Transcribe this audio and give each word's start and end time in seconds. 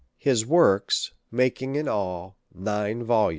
8vo. 0.01 0.07
His 0.17 0.45
Works, 0.47 1.11
making 1.29 1.75
in 1.75 1.87
all 1.87 2.35
9 2.55 3.03
vol. 3.03 3.29